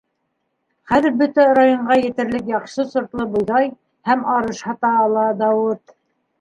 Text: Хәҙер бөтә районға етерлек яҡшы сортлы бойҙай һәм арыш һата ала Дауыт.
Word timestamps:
Хәҙер 0.91 1.13
бөтә 1.19 1.45
районға 1.57 1.99
етерлек 1.99 2.49
яҡшы 2.53 2.87
сортлы 2.95 3.29
бойҙай 3.37 3.71
һәм 4.13 4.27
арыш 4.39 4.67
һата 4.73 4.95
ала 5.07 5.31
Дауыт. 5.47 5.99